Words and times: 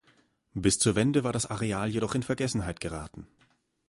Bis 0.55 0.79
zur 0.79 0.95
Wende 0.95 1.23
war 1.23 1.31
das 1.31 1.45
Areal 1.45 1.87
jedoch 1.87 2.15
in 2.15 2.23
Vergessenheit 2.23 2.79
geraten. 2.79 3.27